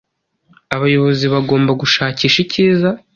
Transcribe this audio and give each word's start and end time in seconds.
Abayobozi 0.75 1.25
bagomba 1.33 1.71
gushakisha 1.81 2.37
icyiza 2.45 2.89